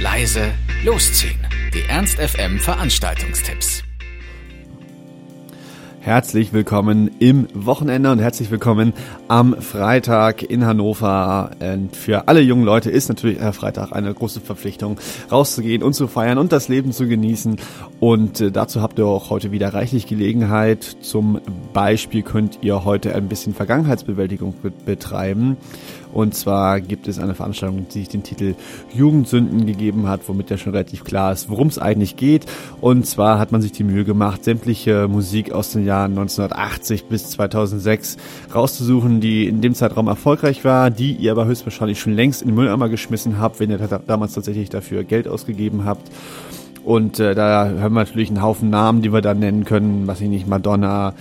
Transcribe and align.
leise, 0.00 0.52
losziehen. 0.84 1.38
Die 1.74 1.82
Ernst 1.88 2.18
FM 2.18 2.60
Veranstaltungstipps. 2.60 3.82
Herzlich 6.00 6.52
willkommen 6.52 7.10
im 7.18 7.48
Wochenende 7.52 8.12
und 8.12 8.20
herzlich 8.20 8.50
willkommen 8.50 8.94
am 9.26 9.60
Freitag 9.60 10.42
in 10.42 10.64
Hannover. 10.64 11.50
Und 11.58 11.96
für 11.96 12.28
alle 12.28 12.40
jungen 12.40 12.64
Leute 12.64 12.90
ist 12.90 13.08
natürlich 13.08 13.38
der 13.38 13.52
Freitag 13.52 13.90
eine 13.92 14.14
große 14.14 14.40
Verpflichtung, 14.40 14.98
rauszugehen 15.30 15.82
und 15.82 15.94
zu 15.94 16.06
feiern 16.06 16.38
und 16.38 16.52
das 16.52 16.68
Leben 16.68 16.92
zu 16.92 17.08
genießen. 17.08 17.56
Und 17.98 18.40
äh, 18.40 18.52
dazu 18.52 18.80
habt 18.80 18.98
ihr 19.00 19.06
auch 19.06 19.30
heute 19.30 19.50
wieder 19.50 19.74
reichlich 19.74 20.06
Gelegenheit. 20.06 20.84
Zum 21.02 21.40
Beispiel 21.72 22.22
könnt 22.22 22.60
ihr 22.62 22.84
heute 22.84 23.14
ein 23.16 23.28
bisschen 23.28 23.52
Vergangenheitsbewältigung 23.52 24.54
betreiben. 24.86 25.56
Und 26.18 26.34
zwar 26.34 26.80
gibt 26.80 27.06
es 27.06 27.20
eine 27.20 27.36
Veranstaltung, 27.36 27.86
die 27.94 28.00
sich 28.00 28.08
den 28.08 28.24
Titel 28.24 28.56
Jugendsünden 28.92 29.66
gegeben 29.66 30.08
hat, 30.08 30.22
womit 30.26 30.50
ja 30.50 30.58
schon 30.58 30.72
relativ 30.72 31.04
klar 31.04 31.32
ist, 31.32 31.48
worum 31.48 31.68
es 31.68 31.78
eigentlich 31.78 32.16
geht. 32.16 32.44
Und 32.80 33.06
zwar 33.06 33.38
hat 33.38 33.52
man 33.52 33.62
sich 33.62 33.70
die 33.70 33.84
Mühe 33.84 34.04
gemacht, 34.04 34.42
sämtliche 34.42 35.06
Musik 35.06 35.52
aus 35.52 35.70
den 35.70 35.86
Jahren 35.86 36.18
1980 36.18 37.04
bis 37.04 37.30
2006 37.30 38.16
rauszusuchen, 38.52 39.20
die 39.20 39.46
in 39.46 39.60
dem 39.60 39.74
Zeitraum 39.74 40.08
erfolgreich 40.08 40.64
war, 40.64 40.90
die 40.90 41.12
ihr 41.12 41.30
aber 41.30 41.46
höchstwahrscheinlich 41.46 42.00
schon 42.00 42.14
längst 42.14 42.42
in 42.42 42.48
den 42.48 42.56
Mülleimer 42.56 42.88
geschmissen 42.88 43.38
habt, 43.38 43.60
wenn 43.60 43.70
ihr 43.70 43.78
damals 43.78 44.32
tatsächlich 44.32 44.70
dafür 44.70 45.04
Geld 45.04 45.28
ausgegeben 45.28 45.84
habt. 45.84 46.10
Und 46.88 47.20
äh, 47.20 47.34
da 47.34 47.66
haben 47.82 47.92
wir 47.92 48.00
natürlich 48.04 48.30
einen 48.30 48.40
Haufen 48.40 48.70
Namen, 48.70 49.02
die 49.02 49.12
wir 49.12 49.20
da 49.20 49.34
nennen 49.34 49.66
können. 49.66 50.06
Was 50.06 50.22
ich 50.22 50.28
nicht, 50.30 50.48
Madonna, 50.48 51.12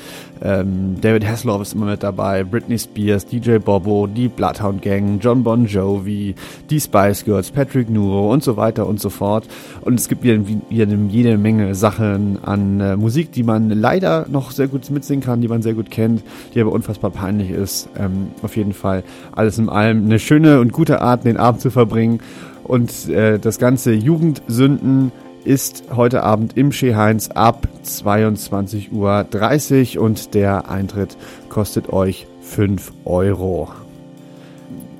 ähm, 0.41 0.95
David 1.01 1.27
Hasselhoff 1.27 1.61
ist 1.61 1.73
immer 1.73 1.87
mit 1.87 2.03
dabei, 2.03 2.45
Britney 2.45 2.79
Spears, 2.79 3.25
DJ 3.25 3.57
Bobo, 3.57 4.07
die 4.07 4.29
Bloodhound 4.29 4.81
Gang, 4.81 5.19
John 5.19 5.43
Bon 5.43 5.65
Jovi, 5.65 6.35
die 6.69 6.79
Spice 6.79 7.25
Girls, 7.25 7.51
Patrick 7.51 7.89
Nuro 7.89 8.31
und 8.31 8.45
so 8.45 8.55
weiter 8.55 8.87
und 8.87 9.01
so 9.01 9.09
fort. 9.09 9.45
Und 9.81 9.99
es 9.99 10.07
gibt 10.07 10.23
jede, 10.23 10.45
jede 10.69 11.37
Menge 11.37 11.75
Sachen 11.75 12.41
an 12.45 12.79
äh, 12.79 12.95
Musik, 12.95 13.33
die 13.33 13.43
man 13.43 13.69
leider 13.69 14.25
noch 14.29 14.51
sehr 14.51 14.69
gut 14.69 14.89
mitsingen 14.89 15.21
kann, 15.21 15.41
die 15.41 15.49
man 15.49 15.61
sehr 15.61 15.73
gut 15.73 15.91
kennt, 15.91 16.23
die 16.55 16.61
aber 16.61 16.71
unfassbar 16.71 17.11
peinlich 17.11 17.49
ist. 17.49 17.89
Ähm, 17.97 18.29
auf 18.41 18.55
jeden 18.55 18.71
Fall 18.71 19.03
alles 19.33 19.57
in 19.57 19.67
allem 19.67 20.05
eine 20.05 20.19
schöne 20.19 20.61
und 20.61 20.71
gute 20.71 21.01
Art, 21.01 21.25
den 21.25 21.35
Abend 21.35 21.59
zu 21.59 21.71
verbringen. 21.71 22.21
Und 22.63 23.09
äh, 23.09 23.37
das 23.37 23.59
ganze 23.59 23.91
Jugendsünden 23.93 25.11
ist 25.43 25.83
heute 25.95 26.23
Abend 26.23 26.57
im 26.57 26.71
Chez 26.71 26.95
Heinz 26.95 27.29
ab 27.29 27.67
22.30 27.85 29.97
Uhr 29.97 30.03
und 30.03 30.33
der 30.33 30.69
Eintritt 30.69 31.17
kostet 31.49 31.89
euch 31.89 32.27
5 32.41 32.91
Euro. 33.05 33.69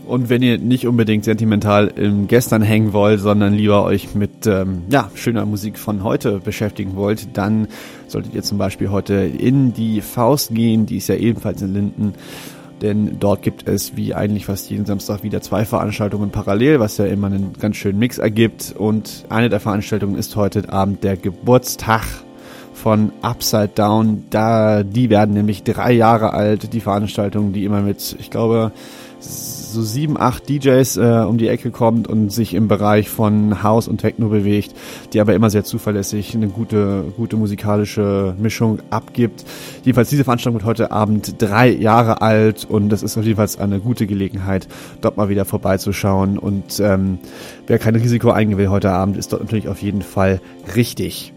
Und 0.08 0.30
wenn 0.30 0.42
ihr 0.42 0.58
nicht 0.58 0.88
unbedingt 0.88 1.26
sentimental 1.26 1.88
im 1.88 2.28
Gestern 2.28 2.62
hängen 2.62 2.94
wollt, 2.94 3.20
sondern 3.20 3.54
lieber 3.54 3.84
euch 3.84 4.16
mit 4.16 4.48
ähm, 4.48 4.84
ja, 4.90 5.12
schöner 5.16 5.46
Musik 5.46 5.78
von 5.78 6.04
heute 6.04 6.40
beschäftigen 6.40 6.96
wollt, 6.96 7.38
dann 7.38 7.68
solltet 8.08 8.34
ihr 8.34 8.44
zum 8.44 8.58
Beispiel 8.58 8.90
heute 8.90 9.16
in 9.16 9.74
die 9.74 10.00
Faust 10.00 10.56
gehen, 10.56 10.86
die 10.86 10.98
ist 10.98 11.10
ja 11.10 11.16
ebenfalls 11.16 11.62
in 11.62 11.74
Linden 11.74 12.14
denn 12.82 13.20
dort 13.20 13.42
gibt 13.42 13.68
es 13.68 13.96
wie 13.96 14.14
eigentlich 14.14 14.46
fast 14.46 14.70
jeden 14.70 14.86
Samstag 14.86 15.24
wieder 15.24 15.42
zwei 15.42 15.66
Veranstaltungen 15.66 16.30
parallel, 16.30 16.80
was 16.80 16.98
ja 16.98 17.06
immer 17.06 17.28
einen 17.28 17.54
ganz 17.60 17.78
schönen 17.78 18.00
Mix 18.00 18.18
ergibt. 18.18 18.74
Und 18.78 19.26
eine 19.30 19.50
der 19.50 19.60
Veranstaltungen 19.60 20.16
ist 20.16 20.36
heute 20.36 20.72
Abend 20.72 21.04
der 21.04 21.18
Geburtstag 21.18 22.04
von 22.78 23.12
Upside 23.22 23.72
Down. 23.76 24.24
Da, 24.30 24.84
die 24.84 25.10
werden 25.10 25.34
nämlich 25.34 25.64
drei 25.64 25.92
Jahre 25.92 26.34
alt, 26.34 26.74
die 26.74 26.80
Veranstaltung, 26.80 27.52
die 27.52 27.66
immer 27.66 27.82
mit, 27.82 28.16
ich 28.20 28.30
glaube, 28.30 28.72
so 29.20 29.82
sieben, 29.82 30.18
acht 30.18 30.48
DJs 30.48 30.98
äh, 30.98 31.26
um 31.28 31.38
die 31.38 31.48
Ecke 31.48 31.72
kommt 31.72 32.08
und 32.08 32.32
sich 32.32 32.54
im 32.54 32.68
Bereich 32.68 33.10
von 33.10 33.64
House 33.64 33.88
und 33.88 34.00
Techno 34.00 34.30
bewegt, 34.30 34.74
die 35.12 35.20
aber 35.20 35.34
immer 35.34 35.50
sehr 35.50 35.64
zuverlässig 35.64 36.36
eine 36.36 36.48
gute, 36.48 37.06
gute 37.18 37.36
musikalische 37.36 38.36
Mischung 38.40 38.80
abgibt. 38.90 39.44
Jedenfalls 39.84 40.10
diese 40.10 40.24
Veranstaltung 40.24 40.60
wird 40.60 40.68
heute 40.68 40.92
Abend 40.92 41.42
drei 41.42 41.70
Jahre 41.70 42.22
alt 42.22 42.66
und 42.70 42.90
das 42.90 43.04
ist 43.04 43.18
auf 43.18 43.26
jeden 43.26 43.38
Fall 43.38 43.48
eine 43.60 43.80
gute 43.80 44.08
Gelegenheit, 44.08 44.68
dort 45.02 45.18
mal 45.18 45.30
wieder 45.30 45.46
vorbeizuschauen. 45.46 46.38
Und 46.38 46.80
ähm, 46.80 47.20
wer 47.66 47.80
kein 47.80 47.96
Risiko 47.96 48.32
eingehen 48.32 48.58
will 48.58 48.70
heute 48.70 48.92
Abend, 48.92 49.18
ist 49.18 49.34
dort 49.34 49.44
natürlich 49.44 49.68
auf 49.68 49.82
jeden 49.82 50.02
Fall 50.02 50.42
richtig. 50.76 51.34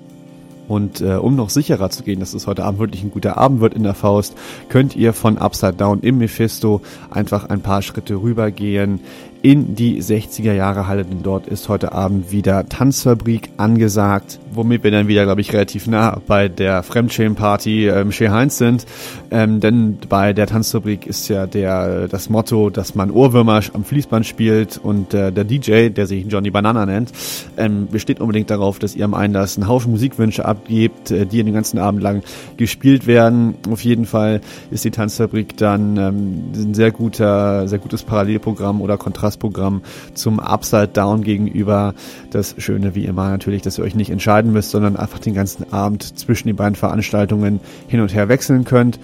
Und 0.70 1.00
äh, 1.00 1.16
um 1.16 1.34
noch 1.34 1.50
sicherer 1.50 1.90
zu 1.90 2.04
gehen, 2.04 2.20
dass 2.20 2.32
es 2.32 2.46
heute 2.46 2.64
Abend 2.64 2.78
wirklich 2.78 3.02
ein 3.02 3.10
guter 3.10 3.36
Abend 3.36 3.60
wird 3.60 3.74
in 3.74 3.82
der 3.82 3.94
Faust, 3.94 4.36
könnt 4.68 4.94
ihr 4.94 5.12
von 5.12 5.36
Upside 5.36 5.72
Down 5.72 5.98
im 6.02 6.18
Mephisto 6.18 6.80
einfach 7.10 7.48
ein 7.48 7.60
paar 7.60 7.82
Schritte 7.82 8.14
rübergehen 8.14 9.00
in 9.42 9.74
die 9.74 10.02
60er 10.02 10.52
Jahre 10.52 10.86
Halle, 10.86 11.04
denn 11.04 11.22
dort 11.22 11.46
ist 11.46 11.68
heute 11.68 11.92
Abend 11.92 12.30
wieder 12.30 12.68
Tanzfabrik 12.68 13.50
angesagt, 13.56 14.38
womit 14.52 14.84
wir 14.84 14.90
dann 14.90 15.08
wieder, 15.08 15.24
glaube 15.24 15.40
ich, 15.40 15.52
relativ 15.52 15.86
nah 15.86 16.20
bei 16.26 16.48
der 16.48 16.82
Fremdschämen-Party 16.82 17.88
ähm, 17.88 18.10
Chez 18.10 18.30
Heinz 18.30 18.58
sind, 18.58 18.86
ähm, 19.30 19.60
denn 19.60 19.98
bei 20.08 20.32
der 20.32 20.46
Tanzfabrik 20.46 21.06
ist 21.06 21.28
ja 21.28 21.46
der 21.46 22.08
das 22.08 22.28
Motto, 22.28 22.68
dass 22.70 22.94
man 22.94 23.10
Ohrwürmer 23.10 23.60
am 23.72 23.84
Fließband 23.84 24.26
spielt 24.26 24.78
und 24.82 25.14
äh, 25.14 25.32
der 25.32 25.44
DJ, 25.44 25.88
der 25.88 26.06
sich 26.06 26.26
Johnny 26.26 26.50
Banana 26.50 26.84
nennt, 26.84 27.12
ähm, 27.56 27.86
besteht 27.90 28.20
unbedingt 28.20 28.50
darauf, 28.50 28.78
dass 28.78 28.94
ihr 28.94 29.04
am 29.04 29.14
Einlass 29.14 29.56
einen 29.56 29.68
Haufen 29.68 29.92
Musikwünsche 29.92 30.44
abgebt, 30.44 31.10
äh, 31.10 31.24
die 31.26 31.42
den 31.42 31.54
ganzen 31.54 31.78
Abend 31.78 32.02
lang 32.02 32.22
gespielt 32.56 33.06
werden. 33.06 33.54
Auf 33.70 33.82
jeden 33.84 34.04
Fall 34.04 34.40
ist 34.70 34.84
die 34.84 34.90
Tanzfabrik 34.90 35.56
dann 35.56 35.96
ähm, 35.96 36.42
ein 36.54 36.74
sehr 36.74 36.90
guter, 36.90 37.68
sehr 37.68 37.78
gutes 37.78 38.02
Parallelprogramm 38.02 38.80
oder 38.82 38.98
Kontrast 38.98 39.29
Kontrastprogramm 39.30 39.82
zum 40.14 40.40
Upside 40.40 40.88
Down 40.88 41.22
gegenüber. 41.22 41.94
Das 42.30 42.54
Schöne 42.58 42.94
wie 42.94 43.04
immer 43.04 43.30
natürlich, 43.30 43.62
dass 43.62 43.78
ihr 43.78 43.84
euch 43.84 43.94
nicht 43.94 44.10
entscheiden 44.10 44.52
müsst, 44.52 44.70
sondern 44.70 44.96
einfach 44.96 45.18
den 45.18 45.34
ganzen 45.34 45.72
Abend 45.72 46.18
zwischen 46.18 46.48
den 46.48 46.56
beiden 46.56 46.74
Veranstaltungen 46.74 47.60
hin 47.88 48.00
und 48.00 48.14
her 48.14 48.28
wechseln 48.28 48.64
könnt. 48.64 48.98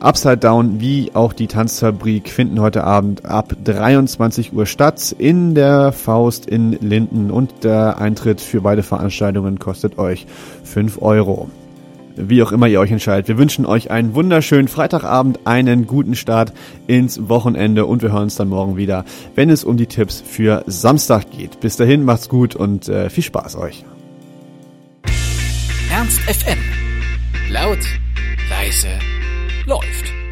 Upside 0.00 0.38
Down 0.38 0.80
wie 0.80 1.12
auch 1.14 1.32
die 1.32 1.46
Tanzfabrik 1.46 2.28
finden 2.28 2.60
heute 2.60 2.84
Abend 2.84 3.24
ab 3.24 3.54
23 3.64 4.52
Uhr 4.52 4.66
statt 4.66 5.14
in 5.16 5.54
der 5.54 5.92
Faust 5.92 6.46
in 6.46 6.72
Linden 6.72 7.30
und 7.30 7.64
der 7.64 7.98
Eintritt 7.98 8.40
für 8.40 8.60
beide 8.60 8.82
Veranstaltungen 8.82 9.58
kostet 9.58 9.96
euch 9.96 10.26
5 10.64 11.00
Euro 11.00 11.48
wie 12.16 12.42
auch 12.42 12.52
immer 12.52 12.66
ihr 12.66 12.80
euch 12.80 12.90
entscheidet. 12.90 13.28
Wir 13.28 13.38
wünschen 13.38 13.66
euch 13.66 13.90
einen 13.90 14.14
wunderschönen 14.14 14.68
Freitagabend, 14.68 15.40
einen 15.44 15.86
guten 15.86 16.14
Start 16.14 16.52
ins 16.86 17.28
Wochenende 17.28 17.86
und 17.86 18.02
wir 18.02 18.12
hören 18.12 18.24
uns 18.24 18.36
dann 18.36 18.48
morgen 18.48 18.76
wieder, 18.76 19.04
wenn 19.34 19.50
es 19.50 19.64
um 19.64 19.76
die 19.76 19.86
Tipps 19.86 20.22
für 20.24 20.64
Samstag 20.66 21.30
geht. 21.30 21.60
Bis 21.60 21.76
dahin, 21.76 22.04
macht's 22.04 22.28
gut 22.28 22.54
und 22.54 22.88
äh, 22.88 23.10
viel 23.10 23.24
Spaß 23.24 23.56
euch. 23.56 23.84
Ernst 25.90 26.20
FM. 26.20 26.58
Laut, 27.50 27.78
leise, 28.48 28.88
läuft. 29.66 30.23